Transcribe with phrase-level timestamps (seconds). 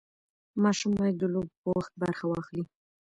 [0.63, 2.63] ماشوم باید د لوبو په وخت برخه واخلي.